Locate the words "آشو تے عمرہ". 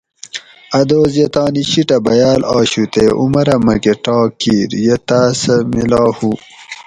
2.57-3.55